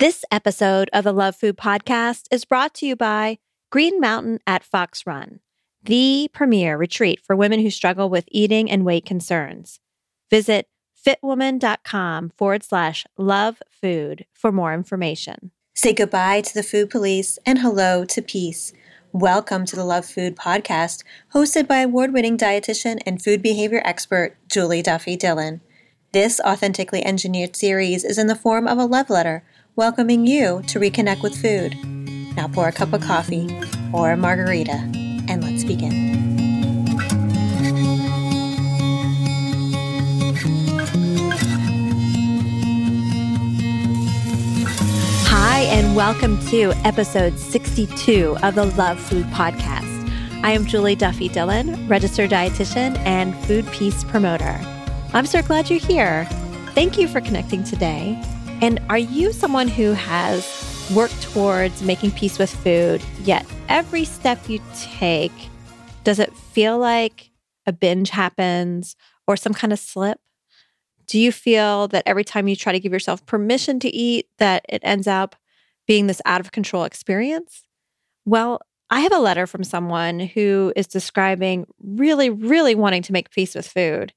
[0.00, 3.36] This episode of the Love Food Podcast is brought to you by
[3.70, 5.40] Green Mountain at Fox Run,
[5.82, 9.78] the premier retreat for women who struggle with eating and weight concerns.
[10.30, 10.68] Visit
[11.06, 15.50] fitwoman.com forward slash love food for more information.
[15.74, 18.72] Say goodbye to the food police and hello to peace.
[19.12, 21.04] Welcome to the Love Food Podcast,
[21.34, 25.60] hosted by award winning dietitian and food behavior expert Julie Duffy Dillon.
[26.12, 29.44] This authentically engineered series is in the form of a love letter
[29.80, 31.74] welcoming you to reconnect with food.
[32.36, 33.48] Now pour a cup of coffee
[33.94, 34.72] or a margarita
[35.26, 36.18] and let's begin.
[45.24, 50.10] Hi, and welcome to episode 62 of the Love Food Podcast.
[50.44, 54.60] I am Julie Duffy Dillon, registered dietitian and food peace promoter.
[55.14, 56.26] I'm so glad you're here.
[56.74, 58.22] Thank you for connecting today.
[58.62, 64.50] And are you someone who has worked towards making peace with food, yet every step
[64.50, 65.32] you take,
[66.04, 67.30] does it feel like
[67.64, 70.20] a binge happens or some kind of slip?
[71.06, 74.66] Do you feel that every time you try to give yourself permission to eat, that
[74.68, 75.36] it ends up
[75.86, 77.62] being this out of control experience?
[78.26, 78.60] Well,
[78.90, 83.54] I have a letter from someone who is describing really, really wanting to make peace
[83.54, 84.12] with food.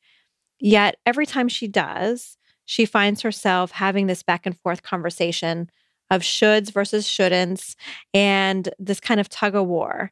[0.59, 5.69] Yet every time she does, she finds herself having this back and forth conversation
[6.09, 7.75] of shoulds versus shouldn'ts
[8.13, 10.12] and this kind of tug of war.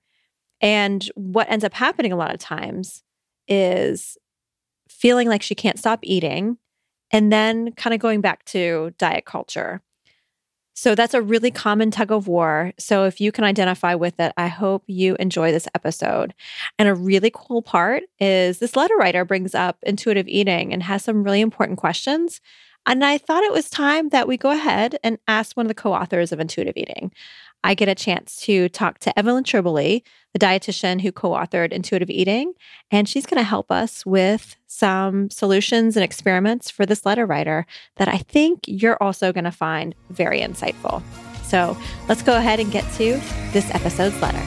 [0.62, 3.04] And what ends up happening a lot of times
[3.48, 4.18] is
[4.90, 6.58] feeling like she can't stop eating
[7.12, 9.82] and then kind of going back to diet culture.
[10.82, 12.74] So that's a really common tug of war.
[12.80, 16.34] So if you can identify with it, I hope you enjoy this episode.
[16.80, 21.04] And a really cool part is this letter writer brings up intuitive eating and has
[21.04, 22.42] some really important questions.
[22.88, 25.76] And I thought it was time that we go ahead and ask one of the
[25.76, 27.12] co authors of Intuitive Eating.
[27.64, 30.02] I get a chance to talk to Evelyn Tribole,
[30.34, 32.54] the dietitian who co authored Intuitive Eating,
[32.90, 37.66] and she's going to help us with some solutions and experiments for this letter writer
[37.98, 41.04] that I think you're also going to find very insightful.
[41.44, 41.78] So
[42.08, 43.22] let's go ahead and get to
[43.52, 44.42] this episode's letter.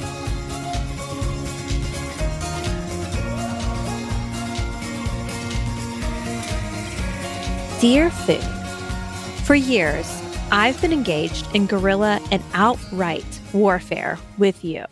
[7.81, 8.43] Dear Food,
[9.44, 14.85] for years, I've been engaged in guerrilla and outright warfare with you.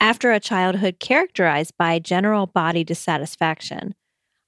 [0.00, 3.94] After a childhood characterized by general body dissatisfaction,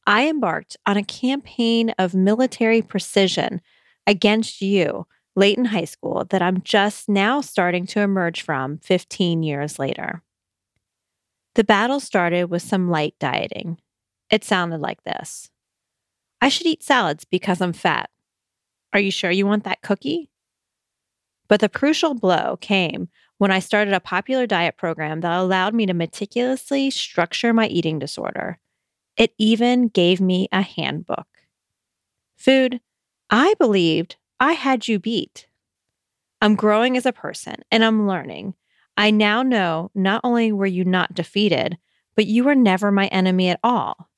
[0.06, 3.60] I embarked on a campaign of military precision
[4.06, 5.06] against you
[5.36, 10.22] late in high school that I'm just now starting to emerge from 15 years later.
[11.54, 13.78] The battle started with some light dieting.
[14.30, 15.50] It sounded like this
[16.40, 18.10] I should eat salads because I'm fat.
[18.92, 20.30] Are you sure you want that cookie?
[21.48, 23.08] But the crucial blow came
[23.38, 27.98] when I started a popular diet program that allowed me to meticulously structure my eating
[27.98, 28.58] disorder.
[29.16, 31.26] It even gave me a handbook.
[32.36, 32.80] Food,
[33.28, 35.46] I believed I had you beat.
[36.42, 38.54] I'm growing as a person and I'm learning.
[38.96, 41.78] I now know not only were you not defeated,
[42.16, 44.09] but you were never my enemy at all.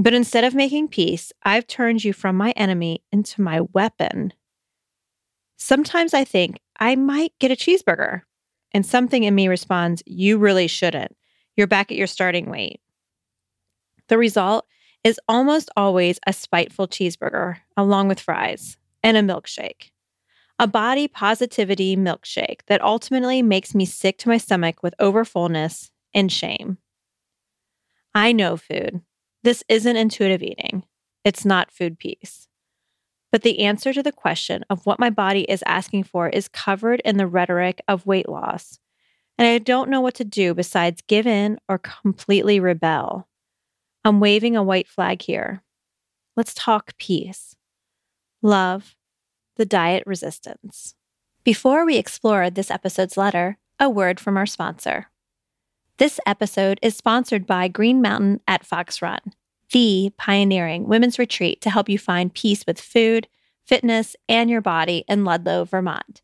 [0.00, 4.32] But instead of making peace, I've turned you from my enemy into my weapon.
[5.58, 8.22] Sometimes I think I might get a cheeseburger,
[8.72, 11.14] and something in me responds, You really shouldn't.
[11.54, 12.80] You're back at your starting weight.
[14.08, 14.64] The result
[15.04, 19.90] is almost always a spiteful cheeseburger along with fries and a milkshake.
[20.58, 26.32] A body positivity milkshake that ultimately makes me sick to my stomach with overfullness and
[26.32, 26.78] shame.
[28.14, 29.02] I know food.
[29.42, 30.84] This isn't intuitive eating.
[31.24, 32.48] It's not food peace.
[33.32, 37.00] But the answer to the question of what my body is asking for is covered
[37.04, 38.80] in the rhetoric of weight loss.
[39.38, 43.28] And I don't know what to do besides give in or completely rebel.
[44.04, 45.62] I'm waving a white flag here.
[46.36, 47.54] Let's talk peace,
[48.42, 48.96] love,
[49.56, 50.94] the diet resistance.
[51.44, 55.08] Before we explore this episode's letter, a word from our sponsor.
[56.00, 59.20] This episode is sponsored by Green Mountain at Fox Run,
[59.70, 63.28] the pioneering women's retreat to help you find peace with food,
[63.66, 66.22] fitness, and your body in Ludlow, Vermont.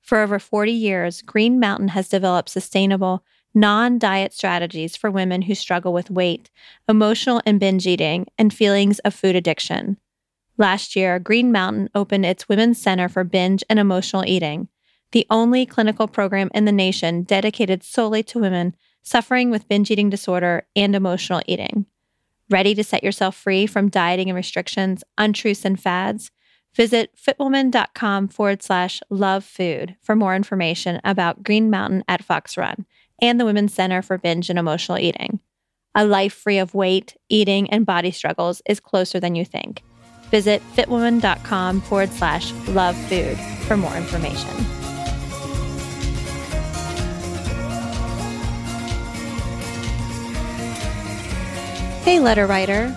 [0.00, 3.22] For over 40 years, Green Mountain has developed sustainable,
[3.52, 6.48] non diet strategies for women who struggle with weight,
[6.88, 9.98] emotional and binge eating, and feelings of food addiction.
[10.56, 14.68] Last year, Green Mountain opened its Women's Center for Binge and Emotional Eating,
[15.10, 20.10] the only clinical program in the nation dedicated solely to women suffering with binge eating
[20.10, 21.86] disorder, and emotional eating.
[22.50, 26.30] Ready to set yourself free from dieting and restrictions, untruths, and fads?
[26.74, 32.86] Visit fitwoman.com forward slash love food for more information about Green Mountain at Fox Run
[33.20, 35.40] and the Women's Center for Binge and Emotional Eating.
[35.94, 39.82] A life free of weight, eating, and body struggles is closer than you think.
[40.30, 44.81] Visit fitwoman.com forward slash love food for more information.
[52.02, 52.88] Hey, letter writer.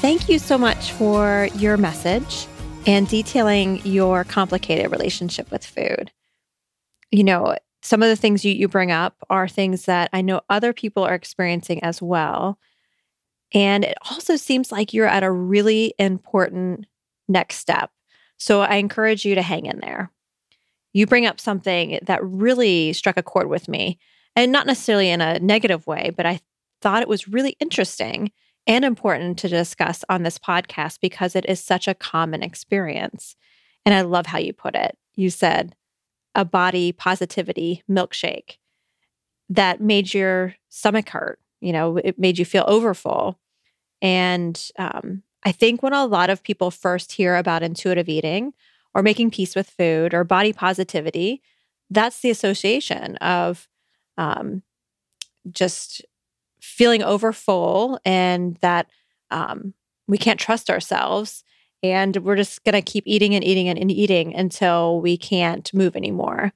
[0.00, 2.48] Thank you so much for your message
[2.84, 6.10] and detailing your complicated relationship with food.
[7.12, 10.40] You know, some of the things you, you bring up are things that I know
[10.50, 12.58] other people are experiencing as well.
[13.54, 16.86] And it also seems like you're at a really important
[17.28, 17.92] next step.
[18.36, 20.10] So I encourage you to hang in there.
[20.92, 24.00] You bring up something that really struck a chord with me,
[24.34, 26.40] and not necessarily in a negative way, but I
[26.80, 28.32] thought it was really interesting
[28.66, 33.36] and important to discuss on this podcast because it is such a common experience.
[33.84, 34.96] And I love how you put it.
[35.16, 35.74] You said
[36.34, 38.58] a body positivity milkshake
[39.48, 41.40] that made your stomach hurt.
[41.60, 43.38] You know, it made you feel overfull.
[44.00, 48.52] And um, I think when a lot of people first hear about intuitive eating
[48.94, 51.42] or making peace with food or body positivity,
[51.90, 53.68] that's the association of
[54.16, 54.62] um,
[55.50, 56.04] just
[56.60, 58.88] feeling overfull and that
[59.30, 59.74] um,
[60.06, 61.44] we can't trust ourselves
[61.82, 65.96] and we're just going to keep eating and eating and eating until we can't move
[65.96, 66.52] anymore.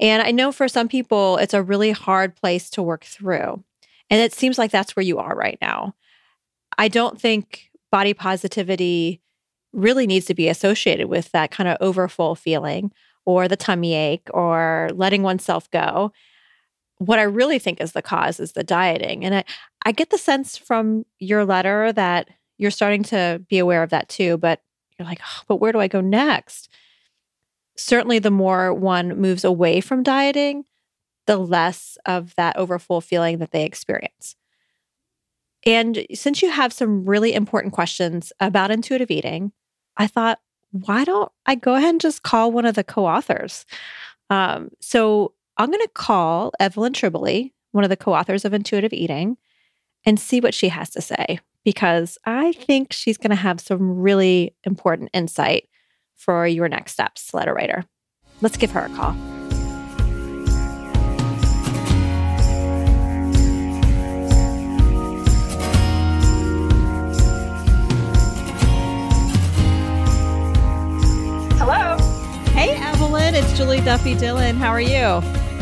[0.00, 3.62] And I know for some people, it's a really hard place to work through.
[4.10, 5.94] And it seems like that's where you are right now.
[6.76, 9.20] I don't think body positivity
[9.72, 12.92] really needs to be associated with that kind of overfull feeling
[13.26, 16.12] or the tummy ache or letting oneself go
[16.98, 19.24] what I really think is the cause is the dieting.
[19.24, 19.44] And I,
[19.84, 22.28] I get the sense from your letter that
[22.58, 24.60] you're starting to be aware of that too, but
[24.98, 26.68] you're like, oh, but where do I go next?
[27.76, 30.64] Certainly, the more one moves away from dieting,
[31.26, 34.34] the less of that overfull feeling that they experience.
[35.64, 39.52] And since you have some really important questions about intuitive eating,
[39.96, 40.40] I thought,
[40.72, 43.64] why don't I go ahead and just call one of the co authors?
[44.30, 48.92] Um, so I'm going to call Evelyn Tribole, one of the co authors of Intuitive
[48.92, 49.36] Eating,
[50.06, 53.98] and see what she has to say because I think she's going to have some
[53.98, 55.68] really important insight
[56.14, 57.84] for your next steps, letter writer.
[58.40, 59.12] Let's give her a call.
[71.58, 71.96] Hello.
[72.52, 73.34] Hey, Evelyn.
[73.34, 74.56] It's Julie Duffy Dillon.
[74.56, 75.20] How are you?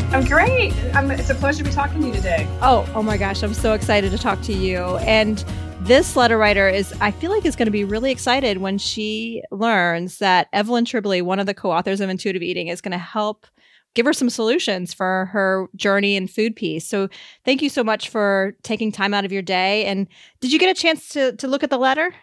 [0.09, 0.73] I'm great.
[0.95, 2.47] I'm, it's a pleasure to be talking to you today.
[2.61, 4.97] Oh, oh my gosh, I'm so excited to talk to you.
[4.99, 5.43] And
[5.81, 9.43] this letter writer is, I feel like, is going to be really excited when she
[9.51, 13.47] learns that Evelyn Tribole, one of the co-authors of Intuitive Eating, is going to help
[13.95, 16.87] give her some solutions for her journey in food peace.
[16.87, 17.09] So,
[17.43, 19.83] thank you so much for taking time out of your day.
[19.85, 20.07] And
[20.39, 22.15] did you get a chance to to look at the letter?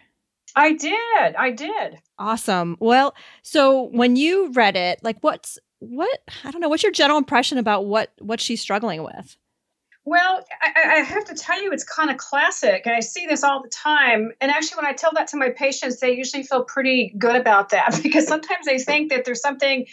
[0.55, 1.35] I did.
[1.37, 1.99] I did.
[2.17, 2.77] Awesome.
[2.79, 3.13] Well,
[3.43, 7.57] so when you read it, like what's what I don't know, what's your general impression
[7.57, 9.37] about what what she's struggling with?
[10.07, 12.83] Well, I, I, have to tell you, it's kind of classic.
[12.85, 14.33] And I see this all the time.
[14.39, 17.69] And actually, when I tell that to my patients, they usually feel pretty good about
[17.69, 19.87] that because sometimes they think that there's something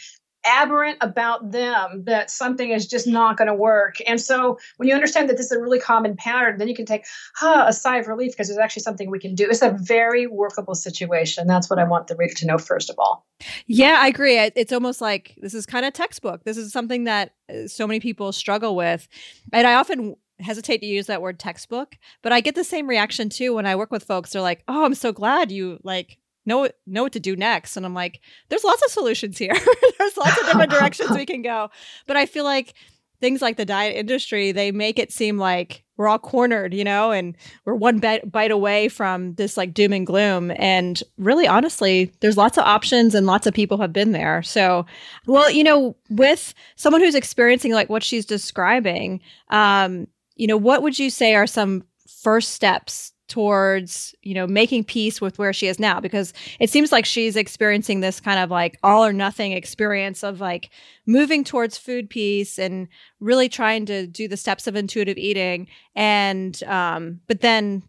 [0.46, 3.96] aberrant about them that something is just not going to work.
[4.06, 6.86] And so when you understand that this is a really common pattern, then you can
[6.86, 7.04] take
[7.36, 9.48] huh, a sigh of relief because there's actually something we can do.
[9.48, 11.46] It's a very workable situation.
[11.46, 13.26] That's what I want the reader to know first of all.
[13.66, 14.38] Yeah, I agree.
[14.38, 16.44] It's almost like this is kind of textbook.
[16.44, 19.08] This is something that uh, so many people struggle with.
[19.52, 23.28] And I often hesitate to use that word textbook, but I get the same reaction
[23.28, 24.30] too when I work with folks.
[24.30, 27.76] They're like, "Oh, I'm so glad you like know know what to do next.
[27.76, 29.54] And i'm like there's lots of solutions here.
[29.98, 31.70] There's lots of different directions we can go.
[32.06, 32.74] But i feel like
[33.20, 37.12] things like the diet industry they make it seem like we're all cornered you know
[37.12, 40.50] and we're one bite, bite away from this like doom and gloom.
[40.56, 44.42] And really honestly there's lots of options and lots of people have been there.
[44.42, 44.86] So
[45.26, 49.20] well you know with someone who's experiencing like what she's describing
[49.50, 51.84] um you know what would you say are some
[52.22, 56.92] first steps towards you know making peace with where she is now because it seems
[56.92, 60.70] like she's experiencing this kind of like all or nothing experience of like
[61.06, 62.88] moving towards food peace and
[63.20, 67.82] really trying to do the steps of intuitive eating and um but then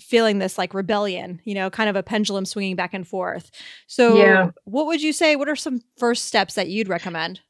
[0.00, 3.50] feeling this like rebellion you know kind of a pendulum swinging back and forth.
[3.86, 4.50] So yeah.
[4.64, 5.36] what would you say?
[5.36, 7.40] What are some first steps that you'd recommend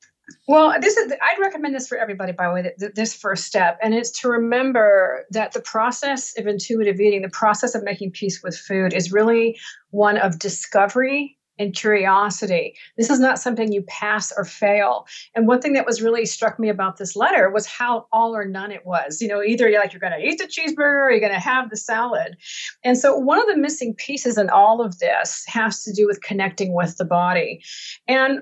[0.49, 2.33] well, this is I'd recommend this for everybody.
[2.33, 7.01] By the way, this first step, and it's to remember that the process of intuitive
[7.01, 9.59] eating, the process of making peace with food, is really
[9.91, 12.75] one of discovery and curiosity.
[12.97, 15.07] This is not something you pass or fail.
[15.35, 18.47] And one thing that was really struck me about this letter was how all or
[18.47, 19.21] none it was.
[19.21, 21.39] You know, either you're like you're going to eat the cheeseburger or you're going to
[21.39, 22.37] have the salad.
[22.83, 26.23] And so one of the missing pieces in all of this has to do with
[26.23, 27.63] connecting with the body.
[28.09, 28.41] And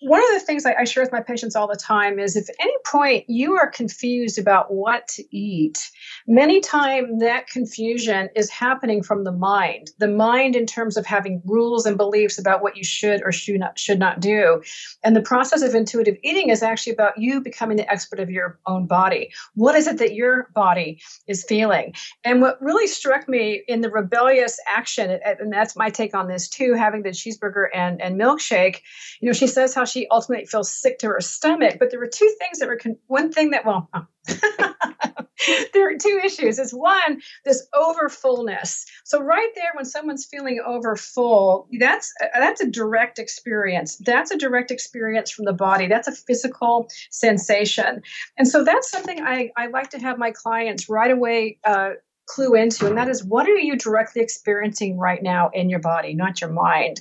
[0.00, 2.50] one of the things I, I, share with my patients all the time is if
[2.50, 5.90] at any point you are confused about what to eat,
[6.26, 9.90] many times that confusion is happening from the mind.
[9.98, 13.58] The mind in terms of having rules and beliefs about what you should or should
[13.58, 14.62] not should not do.
[15.02, 18.58] And the process of intuitive eating is actually about you becoming the expert of your
[18.66, 19.30] own body.
[19.54, 21.94] What is it that your body is feeling?
[22.22, 26.48] And what really struck me in the rebellious action, and that's my take on this
[26.48, 28.82] too, having the cheeseburger and, and milkshake,
[29.20, 31.76] you know, she says how she ultimately feels sick to her stomach.
[31.78, 33.88] But there were two things that were con- one thing that well.
[33.94, 34.06] Oh.
[35.72, 36.58] there are two issues.
[36.58, 38.84] Is one this overfullness.
[39.04, 43.96] So right there, when someone's feeling overfull, that's that's a direct experience.
[43.98, 45.86] That's a direct experience from the body.
[45.86, 48.02] That's a physical sensation,
[48.36, 51.90] and so that's something I I like to have my clients right away uh,
[52.26, 56.14] clue into, and that is what are you directly experiencing right now in your body,
[56.14, 57.00] not your mind.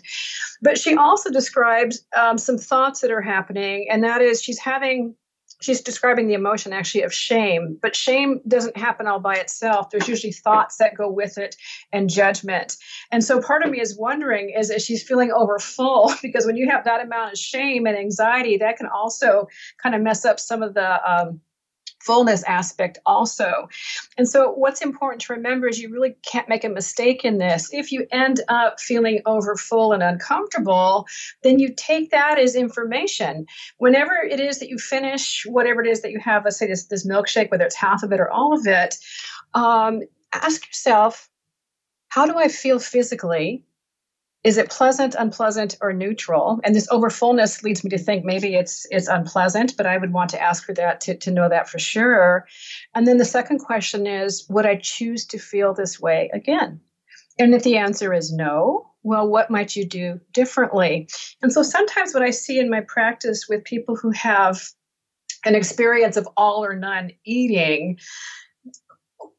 [0.62, 5.15] But she also describes um, some thoughts that are happening, and that is she's having
[5.62, 7.77] she's describing the emotion actually of shame.
[7.82, 9.89] But shame doesn't happen all by itself.
[9.89, 11.55] There's usually thoughts that go with it
[11.91, 12.75] and judgment.
[13.12, 16.13] And so part of me is wondering is if she's feeling over full?
[16.22, 19.48] Because when you have that amount of shame and anxiety that can also
[19.82, 21.39] kind of mess up some of the um,
[22.06, 23.68] fullness aspect also.
[24.18, 27.70] And so, what's important to remember is you really can't make a mistake in this.
[27.74, 31.08] If you end up feeling overfull and uncomfortable,
[31.44, 33.46] then you take that as information.
[33.78, 36.86] Whenever it is that you finish whatever it is that you have, let's say this,
[36.86, 38.96] this milkshake, whether it's half of it or all of it,
[39.54, 40.02] um,
[40.34, 41.30] ask yourself,
[42.10, 43.64] how do I feel physically?
[44.46, 46.60] Is it pleasant unpleasant or neutral?
[46.64, 50.30] And this overfullness leads me to think maybe it's it's unpleasant but i would want
[50.30, 52.46] to ask for that to, to know that for sure.
[52.94, 56.80] And then the second question is would i choose to feel this way again?
[57.40, 61.10] And if the answer is no well what might you do differently?
[61.42, 64.62] And so sometimes what i see in my practice with people who have
[65.44, 67.98] an experience of all or none eating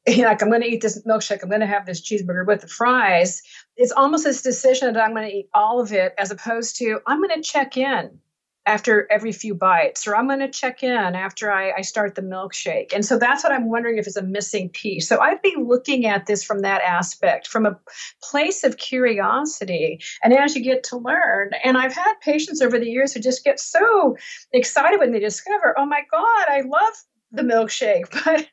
[0.19, 2.69] like I'm going to eat this milkshake, I'm going to have this cheeseburger with the
[2.69, 3.43] fries.
[3.77, 7.01] It's almost this decision that I'm going to eat all of it, as opposed to
[7.07, 8.21] I'm going to check in.
[8.67, 12.23] after every few bites, or I'm going to check in after I, I, start the
[12.23, 12.93] milkshake.
[12.93, 15.09] And so that's what I'm wondering if it's a missing piece.
[15.09, 17.79] So I'd be looking at this from that aspect, from a
[18.23, 20.01] place of curiosity.
[20.23, 23.45] And as you get to learn, and I've had patients over the years who just
[23.45, 24.17] get so
[24.53, 26.95] excited when they discover, oh my God, I love
[27.37, 28.49] the milkshake, but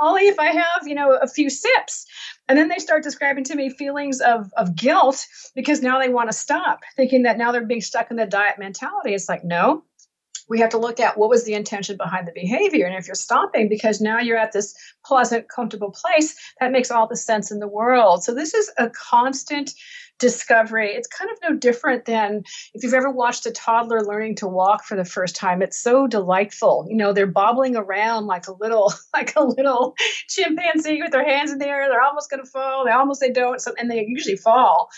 [0.00, 2.06] only if I have, you know, a few sips.
[2.48, 6.30] And then they start describing to me feelings of, of guilt because now they want
[6.30, 9.14] to stop, thinking that now they're being stuck in the diet mentality.
[9.14, 9.84] It's like, no,
[10.48, 12.86] we have to look at what was the intention behind the behavior.
[12.86, 14.74] And if you're stopping because now you're at this
[15.04, 18.24] pleasant, comfortable place, that makes all the sense in the world.
[18.24, 19.72] So this is a constant
[20.18, 20.90] discovery.
[20.90, 22.42] It's kind of no different than
[22.74, 25.62] if you've ever watched a toddler learning to walk for the first time.
[25.62, 26.86] It's so delightful.
[26.88, 29.94] You know, they're bobbling around like a little, like a little
[30.28, 31.88] chimpanzee with their hands in the air.
[31.88, 32.84] They're almost going to fall.
[32.84, 34.88] They almost they don't, so, and they usually fall.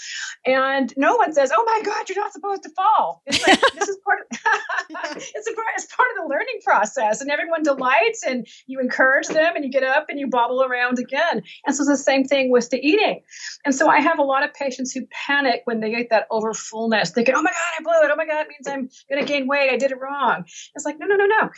[0.47, 3.88] And no one says, "Oh my God, you're not supposed to fall." It's like this
[3.88, 8.47] is part of it's a it's part of the learning process, and everyone delights, and
[8.66, 11.42] you encourage them, and you get up and you bobble around again.
[11.66, 13.23] And so it's the same thing with the eating.
[13.64, 16.52] And so I have a lot of patients who panic when they get that over
[16.54, 18.11] fullness, thinking, oh my God, I blew it.
[18.12, 19.70] Oh my God, it means I'm going to gain weight.
[19.70, 20.44] I did it wrong.
[20.75, 21.50] It's like, no, no, no, no.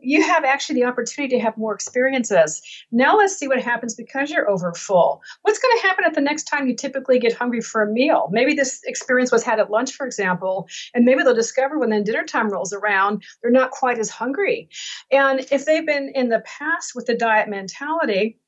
[0.00, 2.60] You have actually the opportunity to have more experiences.
[2.90, 5.22] Now let's see what happens because you're over full.
[5.42, 8.28] What's going to happen at the next time you typically get hungry for a meal?
[8.30, 12.04] Maybe this experience was had at lunch, for example, and maybe they'll discover when then
[12.04, 14.68] dinner time rolls around, they're not quite as hungry.
[15.10, 18.38] And if they've been in the past with the diet mentality,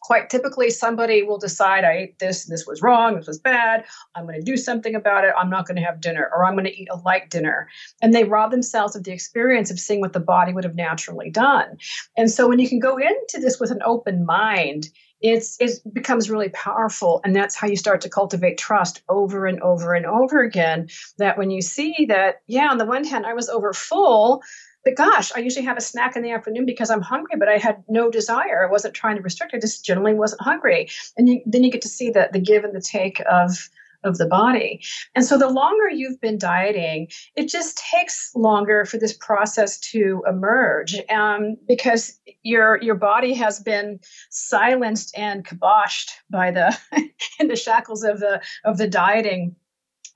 [0.00, 3.84] quite typically somebody will decide i ate this this was wrong this was bad.
[4.14, 5.34] I'm going to do something about it.
[5.36, 7.68] I'm not going to have dinner or i'm going to eat a light dinner.
[8.00, 11.30] And they rob themselves of the experience of seeing what the body would have naturally
[11.30, 11.78] done.
[12.16, 14.88] And so when you can go into this with an open mind
[15.20, 19.60] it's it becomes really powerful and that's how you start to cultivate trust over and
[19.60, 23.34] over and over again that when you see that yeah on the one hand i
[23.34, 24.42] was over full
[24.84, 27.58] but gosh, I usually have a snack in the afternoon because I'm hungry, but I
[27.58, 28.64] had no desire.
[28.66, 29.52] I wasn't trying to restrict.
[29.52, 30.88] I just generally wasn't hungry.
[31.16, 33.68] And you, then you get to see the, the give and the take of
[34.04, 34.80] of the body.
[35.14, 40.22] And so the longer you've been dieting, it just takes longer for this process to
[40.28, 43.98] emerge um, because your your body has been
[44.30, 46.76] silenced and kiboshed by the
[47.40, 49.56] in the shackles of the of the dieting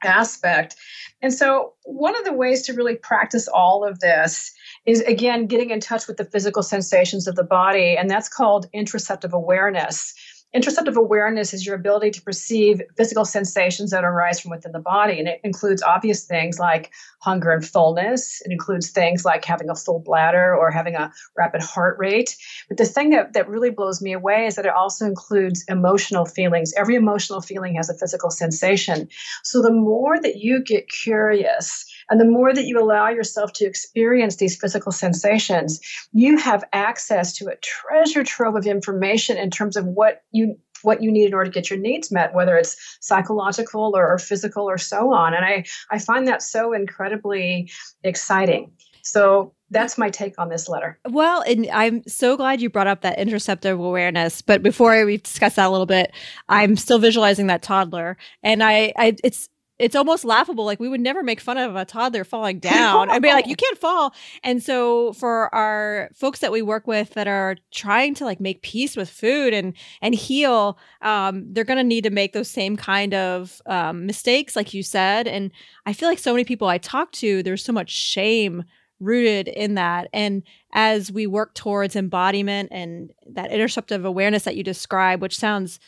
[0.04, 0.76] aspect.
[1.20, 4.52] And so one of the ways to really practice all of this
[4.86, 8.66] is again getting in touch with the physical sensations of the body, and that's called
[8.74, 10.14] interoceptive awareness.
[10.54, 15.18] Interoceptive awareness is your ability to perceive physical sensations that arise from within the body.
[15.18, 18.42] And it includes obvious things like hunger and fullness.
[18.44, 22.36] It includes things like having a full bladder or having a rapid heart rate.
[22.68, 26.26] But the thing that, that really blows me away is that it also includes emotional
[26.26, 26.74] feelings.
[26.76, 29.08] Every emotional feeling has a physical sensation.
[29.42, 33.64] So the more that you get curious, and the more that you allow yourself to
[33.64, 35.80] experience these physical sensations,
[36.12, 41.02] you have access to a treasure trove of information in terms of what you what
[41.02, 44.68] you need in order to get your needs met, whether it's psychological or, or physical
[44.68, 45.32] or so on.
[45.32, 47.70] And I, I find that so incredibly
[48.02, 48.72] exciting.
[49.02, 50.98] So that's my take on this letter.
[51.08, 54.42] Well, and I'm so glad you brought up that interoceptive awareness.
[54.42, 56.12] But before we discuss that a little bit,
[56.48, 60.64] I'm still visualizing that toddler, and I, I it's it's almost laughable.
[60.64, 63.10] Like we would never make fun of a toddler falling down.
[63.10, 64.14] I'd be like, you can't fall.
[64.42, 68.62] And so for our folks that we work with that are trying to like make
[68.62, 73.14] peace with food and and heal, um, they're gonna need to make those same kind
[73.14, 75.26] of um, mistakes, like you said.
[75.26, 75.50] And
[75.86, 78.64] I feel like so many people I talk to, there's so much shame
[79.02, 80.08] rooted in that.
[80.12, 85.80] And as we work towards embodiment and that interoceptive awareness that you describe, which sounds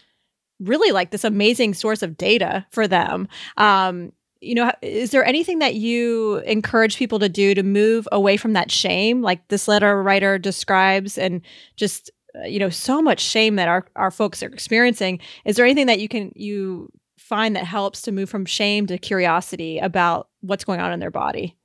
[0.61, 3.29] really like this amazing source of data for them.
[3.57, 8.37] Um, you know, is there anything that you encourage people to do to move away
[8.37, 11.41] from that shame, like this letter writer describes, and
[11.77, 15.21] just uh, you know, so much shame that our our folks are experiencing?
[15.45, 18.99] Is there anything that you can you find that helps to move from shame to
[18.99, 21.57] curiosity about what's going on in their body?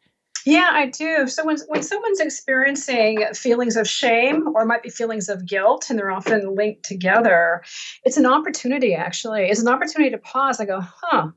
[0.45, 1.27] Yeah, I do.
[1.27, 5.99] So when when someone's experiencing feelings of shame or might be feelings of guilt, and
[5.99, 7.63] they're often linked together,
[8.03, 8.95] it's an opportunity.
[8.95, 10.59] Actually, it's an opportunity to pause.
[10.59, 11.31] I go, huh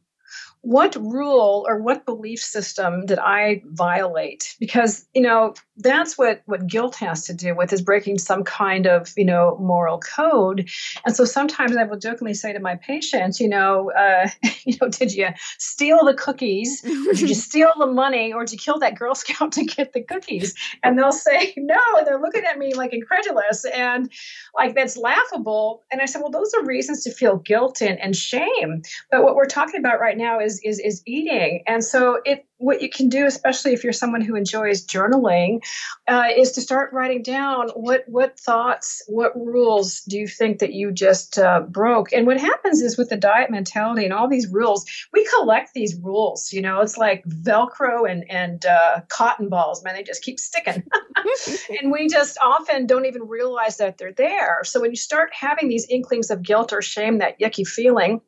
[0.63, 4.57] what rule or what belief system did I violate?
[4.61, 8.87] Because, you know, that's what, what guilt has to do with is breaking some kind
[8.87, 10.69] of, you know, moral code.
[11.05, 14.29] And so sometimes I will jokingly say to my patients, you know, uh,
[14.65, 18.53] you know, did you steal the cookies or did you steal the money or did
[18.53, 20.55] you kill that Girl Scout to get the cookies?
[20.85, 21.81] And they'll say no.
[21.97, 24.09] And they're looking at me like incredulous and
[24.57, 25.83] like that's laughable.
[25.91, 28.83] And I said, well, those are reasons to feel guilt and, and shame.
[29.11, 31.63] But what we're talking about right now is is is is eating.
[31.67, 35.61] And so it what you can do, especially if you're someone who enjoys journaling,
[36.07, 40.73] uh, is to start writing down what what thoughts, what rules do you think that
[40.73, 42.13] you just uh, broke.
[42.13, 45.97] And what happens is with the diet mentality and all these rules, we collect these
[45.97, 46.53] rules.
[46.53, 49.83] You know, it's like Velcro and and uh, cotton balls.
[49.83, 50.85] Man, they just keep sticking,
[51.81, 54.61] and we just often don't even realize that they're there.
[54.65, 58.21] So when you start having these inklings of guilt or shame, that yucky feeling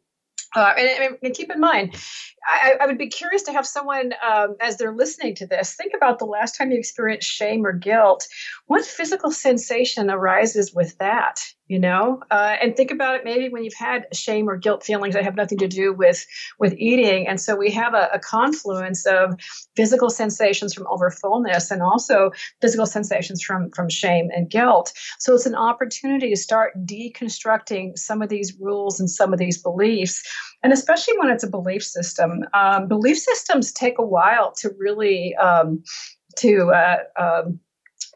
[0.54, 1.96] uh, and, and, keep in mind,
[2.46, 5.92] I, I, would be curious to have someone, um, as they're listening to this, think
[5.96, 8.26] about the last time you experienced shame or guilt.
[8.66, 11.40] What physical sensation arises with that?
[11.66, 15.14] You know, uh, and think about it maybe when you've had shame or guilt feelings
[15.14, 16.26] that have nothing to do with
[16.58, 19.40] with eating, and so we have a, a confluence of
[19.74, 24.92] physical sensations from overfullness and also physical sensations from from shame and guilt.
[25.18, 29.56] So it's an opportunity to start deconstructing some of these rules and some of these
[29.56, 30.22] beliefs
[30.64, 32.42] and especially when it's a belief system.
[32.54, 35.84] Um, belief systems take a while to really um,
[36.38, 37.60] to uh, um,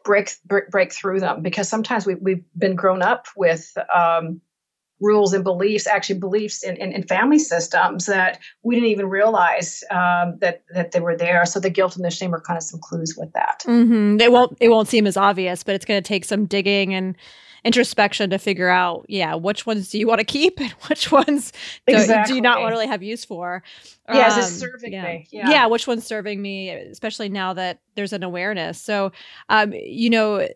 [0.03, 4.41] break, break, break through them because sometimes we, we've been grown up with um,
[4.99, 9.83] rules and beliefs, actually beliefs in, in, in, family systems that we didn't even realize
[9.91, 11.45] um, that that they were there.
[11.45, 13.63] So the guilt and the shame are kind of some clues with that.
[13.65, 14.31] Mm-hmm.
[14.31, 17.15] Won't it won't seem as obvious, but it's going to take some digging and
[17.63, 21.51] introspection to figure out, yeah, which ones do you want to keep and which ones
[21.87, 22.31] exactly.
[22.31, 23.63] do, you not really have use for?
[24.07, 25.03] Yes, um, it's serving yeah.
[25.03, 25.27] me.
[25.31, 25.49] Yeah.
[25.49, 28.81] yeah, which one's serving me, especially now that there's an awareness.
[28.81, 29.11] So,
[29.49, 30.47] um, you know,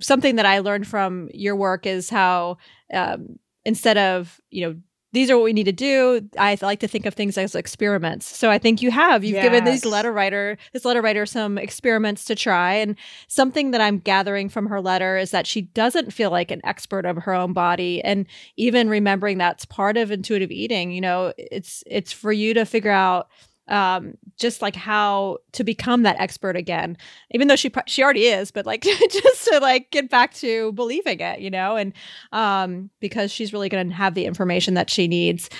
[0.00, 2.58] something that I learned from your work is how
[2.92, 4.76] um, instead of you know
[5.12, 6.28] these are what we need to do.
[6.38, 8.26] I like to think of things as experiments.
[8.36, 9.24] So I think you have.
[9.24, 9.44] You've yes.
[9.44, 12.74] given these letter writer, this letter writer, some experiments to try.
[12.74, 12.96] And
[13.26, 17.06] something that I'm gathering from her letter is that she doesn't feel like an expert
[17.06, 18.02] of her own body.
[18.04, 22.64] And even remembering that's part of intuitive eating, you know, it's it's for you to
[22.64, 23.28] figure out
[23.68, 26.96] um, just like how to become that expert again,
[27.30, 31.20] even though she she already is, but like just to like get back to believing
[31.20, 31.92] it, you know, and
[32.32, 35.50] um, because she's really going to have the information that she needs.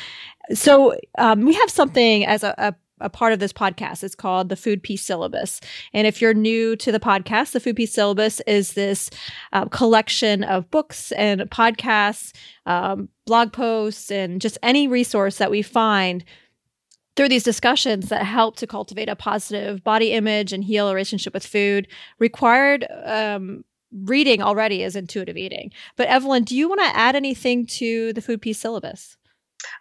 [0.52, 4.04] So um, we have something as a, a a part of this podcast.
[4.04, 5.60] It's called the Food Peace Syllabus.
[5.92, 9.10] And if you're new to the podcast, the Food Peace Syllabus is this
[9.52, 12.32] uh, collection of books and podcasts,
[12.66, 16.24] um, blog posts, and just any resource that we find
[17.16, 21.34] through these discussions that help to cultivate a positive body image and heal a relationship
[21.34, 25.72] with food required um, reading already is intuitive eating.
[25.96, 29.16] But Evelyn, do you want to add anything to the food peace syllabus?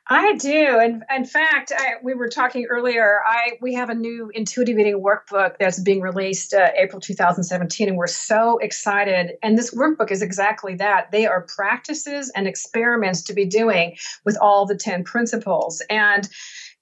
[0.07, 3.19] I do, and in fact, I, we were talking earlier.
[3.25, 7.97] I we have a new intuitive eating workbook that's being released uh, April 2017, and
[7.97, 9.33] we're so excited.
[9.43, 11.11] And this workbook is exactly that.
[11.11, 15.81] They are practices and experiments to be doing with all the ten principles.
[15.89, 16.27] And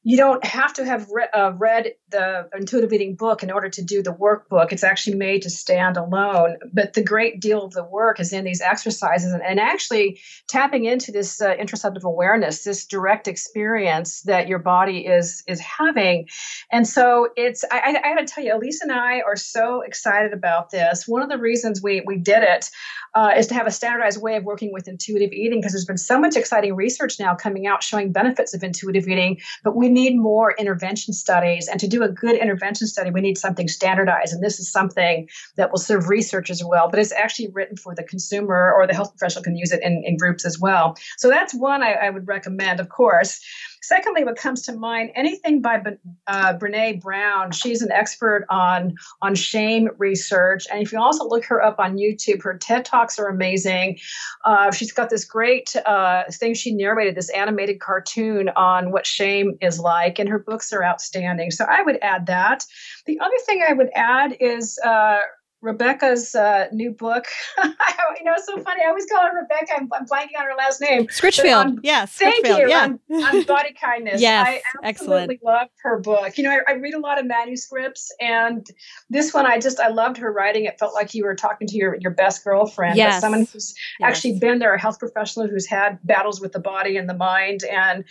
[0.07, 3.81] you don't have to have re- uh, read the intuitive eating book in order to
[3.83, 4.71] do the workbook.
[4.71, 6.55] It's actually made to stand alone.
[6.71, 10.85] But the great deal of the work is in these exercises and, and actually tapping
[10.85, 11.57] into this uh,
[12.05, 16.29] awareness, this direct experience that your body is is having.
[16.71, 19.81] And so it's I, I, I got to tell you, Elyse and I are so
[19.81, 21.05] excited about this.
[21.05, 22.69] One of the reasons we we did it
[23.15, 25.97] uh, is to have a standardized way of working with intuitive eating because there's been
[25.97, 30.17] so much exciting research now coming out showing benefits of intuitive eating, but we need
[30.17, 31.67] more intervention studies.
[31.67, 34.33] And to do a good intervention study, we need something standardized.
[34.33, 37.95] And this is something that will serve research as well, but it's actually written for
[37.95, 40.95] the consumer or the health professional can use it in, in groups as well.
[41.17, 43.39] So that's one I, I would recommend, of course.
[43.87, 45.81] Secondly, what comes to mind, anything by
[46.27, 47.51] uh, Brene Brown.
[47.51, 50.67] She's an expert on, on shame research.
[50.69, 53.97] And if you also look her up on YouTube, her TED Talks are amazing.
[54.43, 59.57] Uh, she's got this great uh, thing she narrated, this animated cartoon on what shame
[59.61, 61.49] is like, and her books are outstanding.
[61.49, 62.65] So I would add that.
[63.05, 65.19] The other thing I would add is uh,
[65.61, 67.25] Rebecca's uh, new book.
[67.63, 68.81] you know, it's so funny.
[68.85, 69.73] I always call her Rebecca.
[69.75, 71.07] I'm, I'm blanking on her last name.
[71.07, 71.79] Scritchfield.
[71.81, 72.13] Yes.
[72.13, 72.69] Thank you.
[72.69, 72.83] Yeah.
[72.83, 74.21] On, on body kindness.
[74.21, 74.47] yes.
[74.47, 75.43] I absolutely excellent.
[75.43, 76.37] love her book.
[76.37, 78.65] You know, I, I, read a lot of manuscripts, and
[79.09, 80.65] this one, I just I loved her writing.
[80.65, 83.21] It felt like you were talking to your your best girlfriend, yes.
[83.21, 84.09] someone who's yes.
[84.09, 87.63] actually been there, a health professional who's had battles with the body and the mind,
[87.63, 88.03] and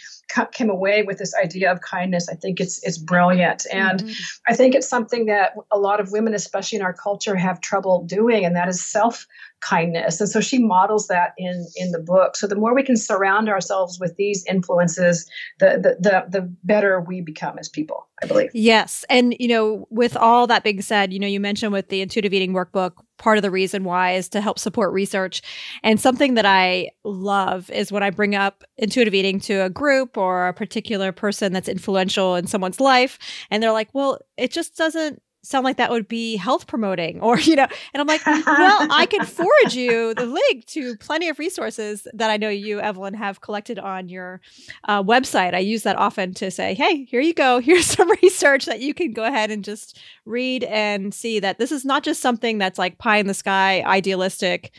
[0.52, 2.28] came away with this idea of kindness.
[2.28, 4.52] I think it's it's brilliant, and mm-hmm.
[4.52, 7.60] I think it's something that a lot of women, especially in our culture, or have
[7.60, 9.26] trouble doing, and that is self
[9.60, 10.20] kindness.
[10.20, 12.36] And so she models that in in the book.
[12.36, 17.00] So the more we can surround ourselves with these influences, the the the, the better
[17.00, 18.50] we become as people, I believe.
[18.54, 19.04] Yes.
[19.08, 22.32] And you know, with all that being said, you know, you mentioned with the intuitive
[22.32, 25.42] eating workbook, part of the reason why is to help support research.
[25.82, 30.16] And something that I love is when I bring up intuitive eating to a group
[30.16, 33.18] or a particular person that's influential in someone's life
[33.50, 37.38] and they're like, "Well, it just doesn't sound like that would be health promoting or
[37.40, 41.38] you know and i'm like well i can forward you the link to plenty of
[41.38, 44.40] resources that i know you evelyn have collected on your
[44.84, 45.54] uh, website.
[45.54, 47.58] I use that often to say hey here you go.
[47.66, 51.72] Here's some research that you can go ahead and just read and see that this
[51.72, 54.72] is not just something that's like pie in the sky idealistic.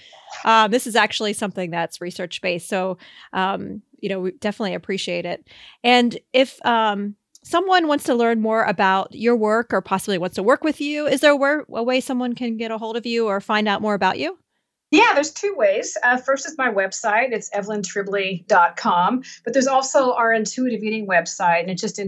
[0.45, 2.97] Um, this is actually something that's research based so
[3.33, 5.47] um, you know we definitely appreciate it.
[5.83, 7.15] And if um,
[7.47, 11.07] someone wants to learn more about your work or possibly wants to work with you,
[11.07, 13.93] is there a, way someone can get a hold of you or find out more
[13.93, 14.37] about you?
[14.91, 15.97] Yeah, there's two ways.
[16.01, 17.31] Uh, first is my website.
[17.31, 19.23] It's evelyntribole.com.
[19.43, 21.99] But there's also our intuitive eating website, and it's just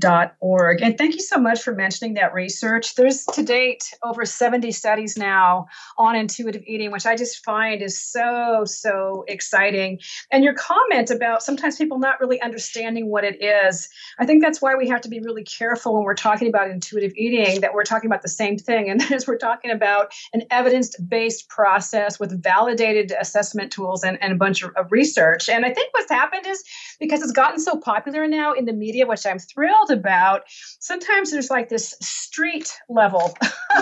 [0.00, 0.82] intuitiveeating.org.
[0.82, 2.94] And thank you so much for mentioning that research.
[2.94, 5.66] There's to date over 70 studies now
[5.98, 10.00] on intuitive eating, which I just find is so, so exciting.
[10.30, 14.60] And your comment about sometimes people not really understanding what it is, I think that's
[14.60, 17.84] why we have to be really careful when we're talking about intuitive eating, that we're
[17.84, 18.90] talking about the same thing.
[18.90, 24.18] And that is we're talking about an evidence based process with validated assessment tools and,
[24.22, 25.48] and a bunch of, of, research.
[25.48, 26.64] And I think what's happened is
[26.98, 30.42] because it's gotten so popular now in the media, which I'm thrilled about,
[30.78, 33.34] sometimes there's like this street level.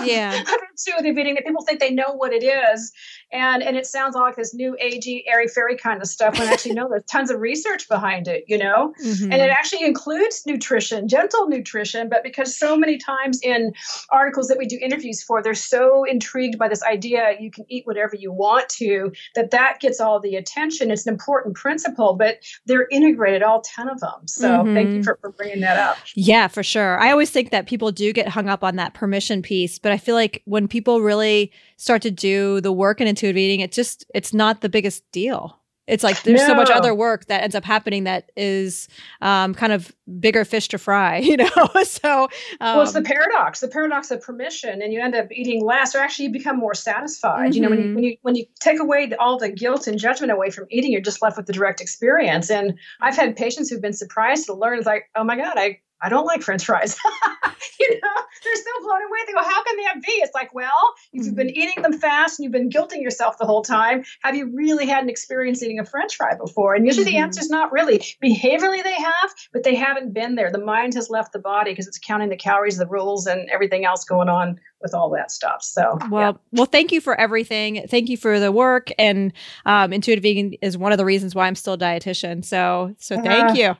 [0.03, 0.39] Yeah.
[0.41, 2.91] of intuitive eating that people think they know what it is.
[3.31, 6.73] And and it sounds like this new agey airy fairy kind of stuff when actually
[6.73, 8.93] no there's tons of research behind it you know?
[9.03, 9.31] Mm-hmm.
[9.31, 13.73] and it actually includes nutrition gentle nutrition but because so many times in
[14.11, 17.85] articles that we do interviews for they're so intrigued by this idea you can eat
[17.85, 20.91] whatever you want to that that gets all the attention.
[20.91, 24.27] It's an important principle but they're integrated all 10 of them.
[24.27, 24.73] So mm-hmm.
[24.73, 27.91] thank you for, for bringing that up yeah for sure i always think that people
[27.91, 31.51] do get hung up on that permission piece but i feel like when people really
[31.79, 35.57] start to do the work in intuitive eating, it just it's not the biggest deal.
[35.89, 36.47] It's like there's no.
[36.47, 38.87] so much other work that ends up happening that is
[39.21, 41.49] um, kind of bigger fish to fry, you know.
[41.83, 45.27] so um, well, it's the um, paradox, the paradox of permission, and you end up
[45.31, 47.51] eating less, or actually you become more satisfied.
[47.51, 47.53] Mm-hmm.
[47.53, 47.95] You know, when you mm-hmm.
[47.95, 50.91] when you when you take away the, all the guilt and judgment away from eating,
[50.91, 52.49] you're just left with the direct experience.
[52.49, 55.79] And I've had patients who've been surprised to learn, it's like, oh my god, I
[56.01, 56.97] I don't like French fries.
[57.79, 59.19] you know, they're so blown away.
[59.27, 60.11] They go, how can that be?
[60.13, 61.59] It's like, well, if you've been mm-hmm.
[61.59, 65.03] eating them fast and you've been guilting yourself the whole time, have you really had
[65.03, 66.75] an experience eating a French fry before?
[66.75, 67.15] And usually mm-hmm.
[67.15, 67.99] the answer is not really.
[68.23, 70.51] Behaviorally, they have, but they haven't been there.
[70.51, 73.85] The mind has left the body because it's counting the calories, the rules, and everything
[73.85, 75.61] else going on with all that stuff.
[75.61, 76.37] So, well, yeah.
[76.53, 77.85] well, thank you for everything.
[77.89, 78.89] Thank you for the work.
[78.97, 79.33] And
[79.65, 82.45] um, intuitive eating is one of the reasons why I'm still a dietitian.
[82.45, 83.75] So, so thank uh, you.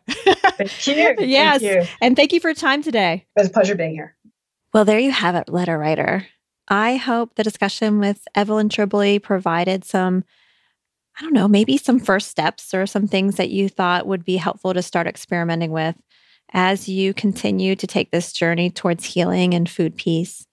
[0.57, 1.15] thank you.
[1.25, 1.87] yes, thank you.
[2.09, 3.27] And thank you for your time today.
[3.35, 4.15] It was a pleasure being here.
[4.73, 6.25] Well, there you have it, letter writer.
[6.67, 10.23] I hope the discussion with Evelyn Tribole provided some,
[11.19, 14.37] I don't know, maybe some first steps or some things that you thought would be
[14.37, 15.97] helpful to start experimenting with
[16.51, 20.47] as you continue to take this journey towards healing and food peace.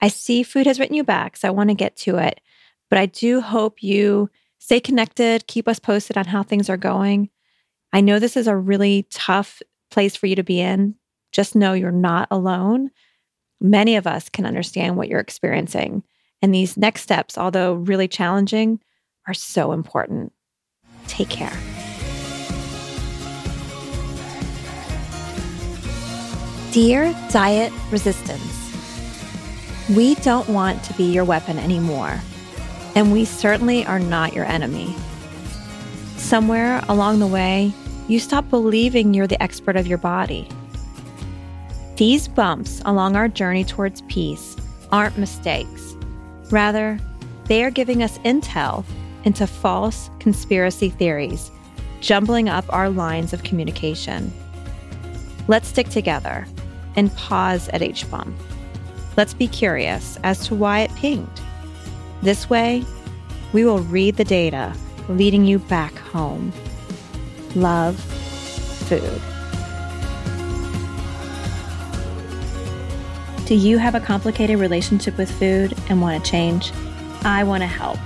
[0.00, 2.40] I see food has written you back, so I want to get to it.
[2.88, 4.30] But I do hope you
[4.60, 7.28] stay connected, keep us posted on how things are going.
[7.92, 9.60] I know this is a really tough
[9.96, 10.94] place for you to be in.
[11.32, 12.90] Just know you're not alone.
[13.62, 16.02] Many of us can understand what you're experiencing.
[16.42, 18.78] And these next steps, although really challenging,
[19.26, 20.34] are so important.
[21.06, 21.56] Take care.
[26.72, 28.52] Dear Diet Resistance,
[29.96, 32.20] we don't want to be your weapon anymore,
[32.94, 34.94] and we certainly are not your enemy.
[36.18, 37.72] Somewhere along the way,
[38.08, 40.48] you stop believing you're the expert of your body.
[41.96, 44.56] These bumps along our journey towards peace
[44.92, 45.96] aren't mistakes.
[46.50, 46.98] Rather,
[47.46, 48.84] they are giving us intel
[49.24, 51.50] into false conspiracy theories,
[52.00, 54.32] jumbling up our lines of communication.
[55.48, 56.46] Let's stick together
[56.96, 58.36] and pause at each bump.
[59.16, 61.40] Let's be curious as to why it pinged.
[62.22, 62.84] This way,
[63.52, 64.74] we will read the data,
[65.08, 66.52] leading you back home.
[67.56, 67.98] Love
[68.86, 69.20] food.
[73.46, 76.70] Do you have a complicated relationship with food and want to change?
[77.22, 77.98] I want to help.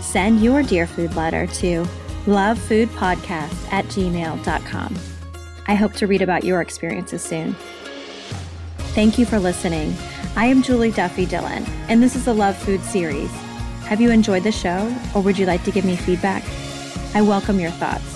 [0.00, 1.84] Send your Dear Food letter to
[2.24, 4.96] lovefoodpodcast at gmail.com.
[5.68, 7.54] I hope to read about your experiences soon.
[8.96, 9.94] Thank you for listening.
[10.34, 13.30] I am Julie Duffy Dillon, and this is the Love Food series.
[13.84, 16.42] Have you enjoyed the show, or would you like to give me feedback?
[17.14, 18.15] I welcome your thoughts.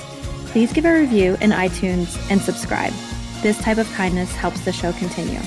[0.52, 2.92] Please give a review in iTunes and subscribe.
[3.40, 5.40] This type of kindness helps the show continue.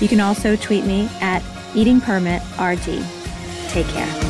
[0.00, 1.42] You can also tweet me at
[1.74, 3.04] eatingpermitrg.
[3.68, 4.29] Take care.